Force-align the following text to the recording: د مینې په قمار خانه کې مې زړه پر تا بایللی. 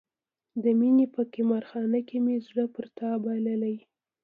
د 0.63 0.65
مینې 0.79 1.05
په 1.15 1.21
قمار 1.33 1.63
خانه 1.69 1.99
کې 2.07 2.17
مې 2.23 2.35
زړه 2.47 2.65
پر 2.75 2.85
تا 2.97 3.09
بایللی. 3.23 3.75